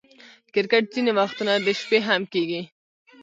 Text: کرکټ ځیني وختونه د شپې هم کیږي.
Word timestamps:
کرکټ 0.53 0.85
ځیني 0.93 1.11
وختونه 1.19 1.53
د 1.65 1.67
شپې 1.79 1.99
هم 2.07 2.21
کیږي. 2.33 2.61